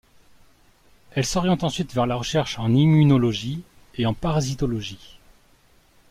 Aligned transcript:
Elle 1.11 1.27
s'oriente 1.27 1.63
ensuite 1.63 1.93
vers 1.93 2.07
la 2.07 2.15
recherche 2.15 2.57
en 2.57 2.73
immunologie, 2.73 3.61
et 3.93 4.07
en 4.07 4.15
parasitologie. 4.15 5.19